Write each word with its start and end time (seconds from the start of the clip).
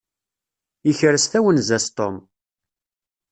Yekres 0.87 1.25
tawenza-s 1.31 1.85
Tom. 1.97 2.15